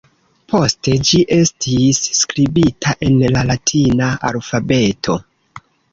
[0.51, 5.19] Poste ĝi estis skribita en la latina alfabeto.